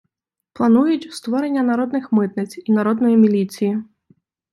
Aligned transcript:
Планують: 0.53 1.13
створення 1.13 1.63
«народних 1.63 2.11
митниць» 2.11 2.57
і 2.65 2.71
«народної 2.71 3.17
міліції». 3.17 3.83